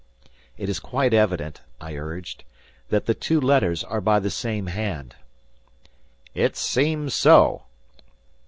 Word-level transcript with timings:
"It 0.57 0.67
is 0.67 0.79
quite 0.79 1.13
evident," 1.13 1.61
I 1.79 1.95
urged, 1.95 2.43
"that 2.89 3.05
the 3.05 3.13
two 3.13 3.39
letters 3.39 3.83
are 3.83 4.01
by 4.01 4.17
the 4.17 4.31
same 4.31 4.65
hand." 4.65 5.15
"It 6.33 6.57
seems 6.57 7.13
so." 7.13 7.65